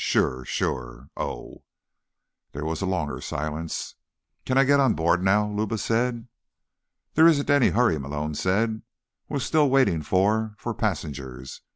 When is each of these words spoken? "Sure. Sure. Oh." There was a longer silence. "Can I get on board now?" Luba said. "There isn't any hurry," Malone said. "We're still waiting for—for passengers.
"Sure. 0.03 0.43
Sure. 0.45 1.09
Oh." 1.15 1.61
There 2.53 2.65
was 2.65 2.81
a 2.81 2.87
longer 2.87 3.21
silence. 3.21 3.93
"Can 4.45 4.57
I 4.57 4.63
get 4.63 4.79
on 4.79 4.95
board 4.95 5.23
now?" 5.23 5.47
Luba 5.51 5.77
said. 5.77 6.27
"There 7.13 7.27
isn't 7.27 7.51
any 7.51 7.69
hurry," 7.69 7.99
Malone 7.99 8.33
said. 8.33 8.81
"We're 9.29 9.37
still 9.37 9.69
waiting 9.69 10.01
for—for 10.01 10.73
passengers. 10.73 11.61